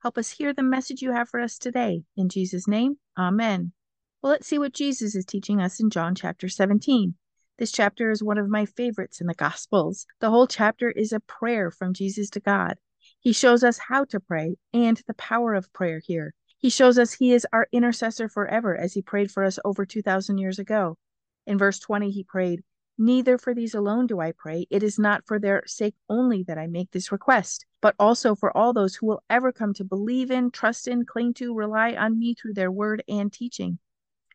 [0.00, 2.04] Help us hear the message you have for us today.
[2.16, 3.72] In Jesus' name, Amen.
[4.22, 7.14] Well, let's see what Jesus is teaching us in John chapter 17.
[7.58, 10.06] This chapter is one of my favorites in the Gospels.
[10.20, 12.74] The whole chapter is a prayer from Jesus to God.
[13.18, 16.32] He shows us how to pray and the power of prayer here.
[16.58, 20.38] He shows us he is our intercessor forever as he prayed for us over 2,000
[20.38, 20.96] years ago.
[21.44, 22.62] In verse 20, he prayed,
[23.00, 24.66] Neither for these alone do I pray.
[24.70, 28.54] It is not for their sake only that I make this request, but also for
[28.56, 32.18] all those who will ever come to believe in, trust in, cling to, rely on
[32.18, 33.78] me through their word and teaching.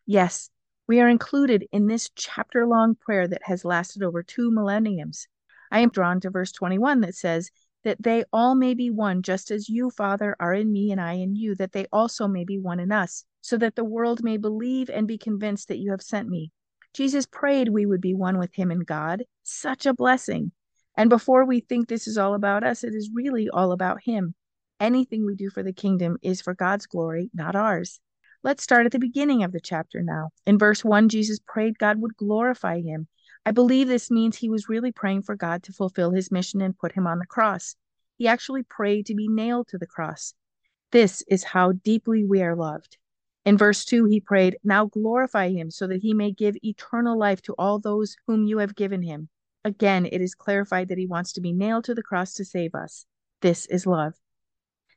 [0.06, 0.48] Yes,
[0.86, 5.28] we are included in this chapter long prayer that has lasted over two millenniums.
[5.70, 7.50] I am drawn to verse 21 that says,
[7.82, 11.14] That they all may be one, just as you, Father, are in me and I
[11.14, 14.38] in you, that they also may be one in us, so that the world may
[14.38, 16.50] believe and be convinced that you have sent me.
[16.94, 19.24] Jesus prayed we would be one with him and God.
[19.42, 20.52] Such a blessing.
[20.96, 24.34] And before we think this is all about us, it is really all about him.
[24.78, 28.00] Anything we do for the kingdom is for God's glory, not ours.
[28.44, 30.30] Let's start at the beginning of the chapter now.
[30.46, 33.08] In verse 1, Jesus prayed God would glorify him.
[33.44, 36.78] I believe this means he was really praying for God to fulfill his mission and
[36.78, 37.74] put him on the cross.
[38.18, 40.34] He actually prayed to be nailed to the cross.
[40.92, 42.98] This is how deeply we are loved.
[43.44, 47.42] In verse 2, he prayed, Now glorify him, so that he may give eternal life
[47.42, 49.28] to all those whom you have given him.
[49.64, 52.74] Again, it is clarified that he wants to be nailed to the cross to save
[52.74, 53.06] us.
[53.42, 54.14] This is love.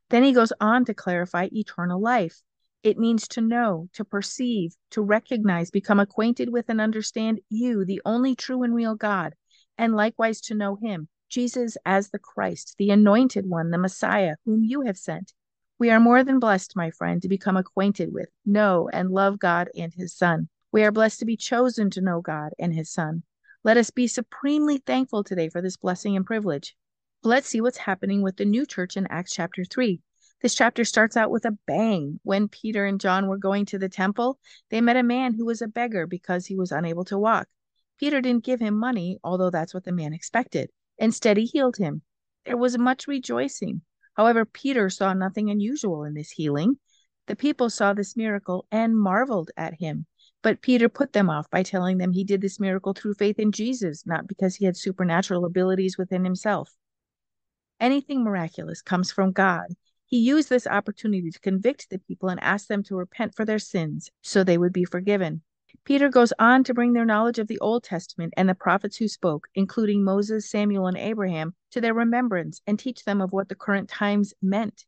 [0.09, 2.41] Then he goes on to clarify eternal life.
[2.83, 8.01] It means to know, to perceive, to recognize, become acquainted with, and understand you, the
[8.05, 9.35] only true and real God,
[9.77, 14.63] and likewise to know him, Jesus as the Christ, the anointed one, the Messiah, whom
[14.63, 15.33] you have sent.
[15.79, 19.69] We are more than blessed, my friend, to become acquainted with, know, and love God
[19.77, 20.49] and His Son.
[20.71, 23.21] We are blessed to be chosen to know God and His Son.
[23.63, 26.75] Let us be supremely thankful today for this blessing and privilege.
[27.23, 30.01] Let's see what's happening with the new church in Acts chapter 3.
[30.41, 32.19] This chapter starts out with a bang.
[32.23, 34.39] When Peter and John were going to the temple,
[34.69, 37.47] they met a man who was a beggar because he was unable to walk.
[37.99, 40.69] Peter didn't give him money, although that's what the man expected.
[40.97, 42.01] Instead, he healed him.
[42.45, 43.81] There was much rejoicing.
[44.17, 46.79] However, Peter saw nothing unusual in this healing.
[47.27, 50.07] The people saw this miracle and marveled at him.
[50.41, 53.51] But Peter put them off by telling them he did this miracle through faith in
[53.51, 56.75] Jesus, not because he had supernatural abilities within himself.
[57.79, 59.67] Anything miraculous comes from God.
[60.05, 63.59] He used this opportunity to convict the people and ask them to repent for their
[63.59, 65.43] sins so they would be forgiven.
[65.83, 69.07] Peter goes on to bring their knowledge of the Old Testament and the prophets who
[69.07, 73.55] spoke, including Moses, Samuel, and Abraham, to their remembrance and teach them of what the
[73.55, 74.85] current times meant.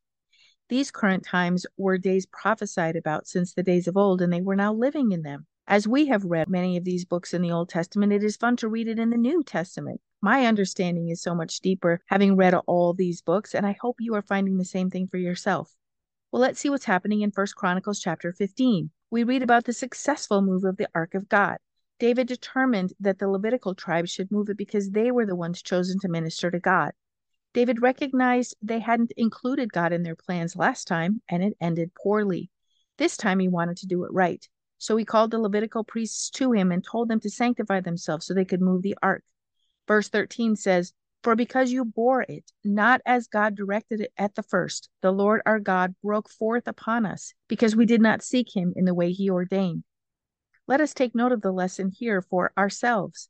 [0.69, 4.55] These current times were days prophesied about since the days of old, and they were
[4.55, 5.47] now living in them.
[5.67, 8.55] As we have read many of these books in the Old Testament, it is fun
[8.57, 10.01] to read it in the New Testament.
[10.21, 14.15] My understanding is so much deeper having read all these books, and I hope you
[14.15, 15.75] are finding the same thing for yourself.
[16.31, 20.41] Well, let's see what's happening in First Chronicles chapter 15 we read about the successful
[20.41, 21.57] move of the Ark of God.
[21.99, 25.99] David determined that the Levitical tribes should move it because they were the ones chosen
[25.99, 26.91] to minister to God.
[27.53, 32.49] David recognized they hadn't included God in their plans last time, and it ended poorly.
[32.97, 34.47] This time he wanted to do it right.
[34.77, 38.33] So he called the Levitical priests to him and told them to sanctify themselves so
[38.33, 39.23] they could move the ark.
[39.87, 40.93] Verse 13 says,
[41.23, 45.41] for because you bore it, not as God directed it at the first, the Lord
[45.45, 49.11] our God broke forth upon us, because we did not seek him in the way
[49.11, 49.83] he ordained.
[50.67, 53.27] Let us take note of the lesson here for ourselves.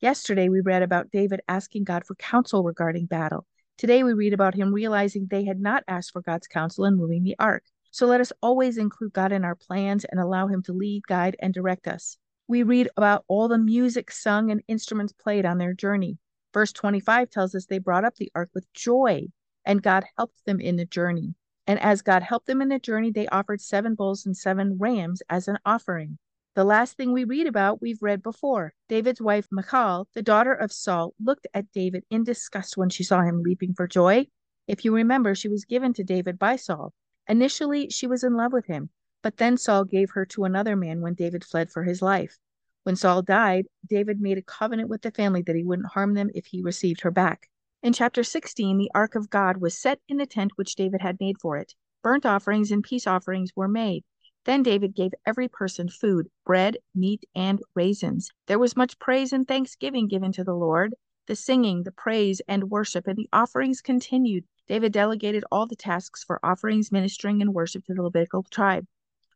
[0.00, 3.46] Yesterday we read about David asking God for counsel regarding battle.
[3.76, 7.22] Today we read about him realizing they had not asked for God's counsel in moving
[7.22, 7.64] the ark.
[7.90, 11.36] So let us always include God in our plans and allow him to lead, guide,
[11.40, 12.18] and direct us.
[12.46, 16.18] We read about all the music sung and instruments played on their journey.
[16.56, 19.26] Verse 25 tells us they brought up the ark with joy,
[19.66, 21.34] and God helped them in the journey.
[21.66, 25.20] And as God helped them in the journey, they offered seven bulls and seven rams
[25.28, 26.16] as an offering.
[26.54, 28.72] The last thing we read about, we've read before.
[28.88, 33.20] David's wife, Michal, the daughter of Saul, looked at David in disgust when she saw
[33.20, 34.26] him leaping for joy.
[34.66, 36.94] If you remember, she was given to David by Saul.
[37.28, 38.88] Initially, she was in love with him,
[39.22, 42.38] but then Saul gave her to another man when David fled for his life.
[42.86, 46.30] When Saul died, David made a covenant with the family that he wouldn't harm them
[46.36, 47.50] if he received her back.
[47.82, 51.18] In chapter 16, the ark of God was set in the tent which David had
[51.18, 51.74] made for it.
[52.04, 54.04] Burnt offerings and peace offerings were made.
[54.44, 58.30] Then David gave every person food, bread, meat, and raisins.
[58.46, 60.94] There was much praise and thanksgiving given to the Lord.
[61.26, 64.44] The singing, the praise, and worship, and the offerings continued.
[64.68, 68.86] David delegated all the tasks for offerings, ministering, and worship to the Levitical tribe.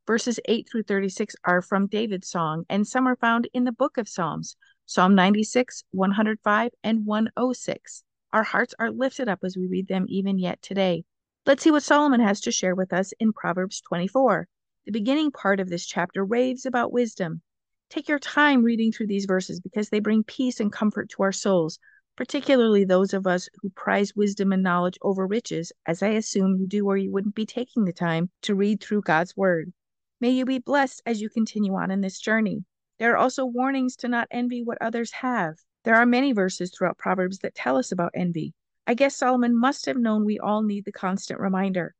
[0.06, 3.99] Verses 8 through 36 are from David's song, and some are found in the book
[3.99, 4.56] of Psalms
[4.87, 8.05] Psalm 96, 105, and 106.
[8.32, 11.05] Our hearts are lifted up as we read them even yet today.
[11.47, 14.49] Let's see what Solomon has to share with us in Proverbs 24.
[14.87, 17.43] The beginning part of this chapter raves about wisdom.
[17.88, 21.32] Take your time reading through these verses because they bring peace and comfort to our
[21.32, 21.79] souls,
[22.17, 26.67] particularly those of us who prize wisdom and knowledge over riches, as I assume you
[26.67, 29.73] do or you wouldn't be taking the time to read through God's Word.
[30.20, 32.64] May you be blessed as you continue on in this journey.
[32.99, 35.56] There are also warnings to not envy what others have.
[35.84, 38.52] There are many verses throughout Proverbs that tell us about envy.
[38.87, 41.94] I guess Solomon must have known we all need the constant reminder.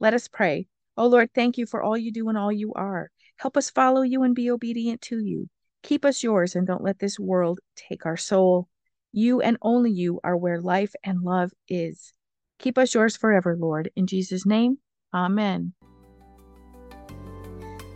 [0.00, 0.66] Let us pray.
[0.96, 3.10] Oh Lord, thank you for all you do and all you are.
[3.36, 5.48] Help us follow you and be obedient to you.
[5.82, 8.68] Keep us yours and don't let this world take our soul.
[9.12, 12.12] You and only you are where life and love is.
[12.58, 13.90] Keep us yours forever, Lord.
[13.96, 14.78] In Jesus' name,
[15.12, 15.72] amen.